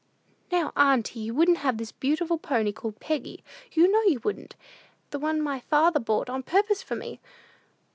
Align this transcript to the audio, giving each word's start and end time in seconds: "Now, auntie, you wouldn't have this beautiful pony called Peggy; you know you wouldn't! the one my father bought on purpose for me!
"Now, 0.51 0.73
auntie, 0.75 1.19
you 1.19 1.35
wouldn't 1.35 1.59
have 1.59 1.77
this 1.77 1.91
beautiful 1.91 2.39
pony 2.39 2.71
called 2.71 2.99
Peggy; 2.99 3.43
you 3.71 3.87
know 3.87 4.01
you 4.11 4.19
wouldn't! 4.23 4.55
the 5.11 5.19
one 5.19 5.39
my 5.39 5.59
father 5.59 5.99
bought 5.99 6.27
on 6.27 6.41
purpose 6.41 6.81
for 6.81 6.95
me! 6.95 7.19